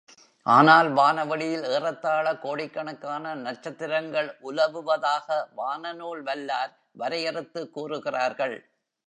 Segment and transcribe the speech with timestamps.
[0.45, 8.57] ஆனால், வானவெளியில் ஏறத்தாழ கோடிக்கணக்கான நட்சத்திரங்கள் உலவுவதாக வான நூல் வல்லார் வரையறுத்துக் கூறுகிறார்கள்.